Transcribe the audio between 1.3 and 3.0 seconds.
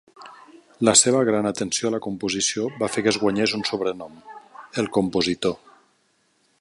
atenció a la composició va